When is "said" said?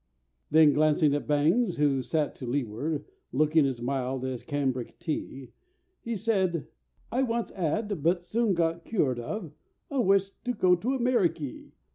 6.15-6.65